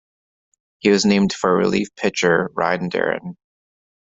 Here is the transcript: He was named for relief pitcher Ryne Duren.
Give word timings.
He 0.79 0.89
was 0.89 1.05
named 1.05 1.31
for 1.31 1.55
relief 1.55 1.93
pitcher 1.95 2.49
Ryne 2.55 2.89
Duren. 2.89 3.35